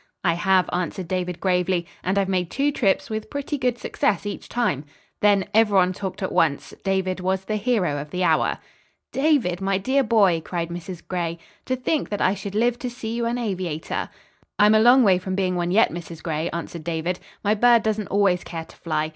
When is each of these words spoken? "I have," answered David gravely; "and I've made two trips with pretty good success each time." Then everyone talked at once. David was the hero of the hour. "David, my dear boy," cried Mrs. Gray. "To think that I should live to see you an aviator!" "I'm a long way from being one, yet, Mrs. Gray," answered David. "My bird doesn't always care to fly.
"I 0.23 0.33
have," 0.33 0.67
answered 0.73 1.07
David 1.07 1.39
gravely; 1.39 1.85
"and 2.03 2.17
I've 2.17 2.27
made 2.27 2.49
two 2.49 2.71
trips 2.71 3.11
with 3.11 3.29
pretty 3.29 3.55
good 3.59 3.77
success 3.77 4.25
each 4.25 4.49
time." 4.49 4.83
Then 5.19 5.45
everyone 5.53 5.93
talked 5.93 6.23
at 6.23 6.31
once. 6.31 6.73
David 6.83 7.19
was 7.19 7.45
the 7.45 7.55
hero 7.57 7.99
of 8.01 8.09
the 8.09 8.23
hour. 8.23 8.57
"David, 9.11 9.61
my 9.61 9.77
dear 9.77 10.03
boy," 10.03 10.41
cried 10.43 10.69
Mrs. 10.69 11.07
Gray. 11.07 11.37
"To 11.65 11.75
think 11.75 12.09
that 12.09 12.19
I 12.19 12.33
should 12.33 12.55
live 12.55 12.79
to 12.79 12.89
see 12.89 13.13
you 13.13 13.27
an 13.27 13.37
aviator!" 13.37 14.09
"I'm 14.57 14.73
a 14.73 14.79
long 14.79 15.03
way 15.03 15.19
from 15.19 15.35
being 15.35 15.55
one, 15.55 15.69
yet, 15.69 15.91
Mrs. 15.91 16.23
Gray," 16.23 16.49
answered 16.49 16.83
David. 16.83 17.19
"My 17.43 17.53
bird 17.53 17.83
doesn't 17.83 18.07
always 18.07 18.43
care 18.43 18.65
to 18.65 18.75
fly. 18.75 19.09